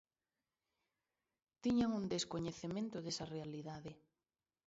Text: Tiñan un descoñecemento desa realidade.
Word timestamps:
Tiñan 1.63 1.91
un 1.99 2.03
descoñecemento 2.13 2.97
desa 3.05 3.25
realidade. 3.35 3.91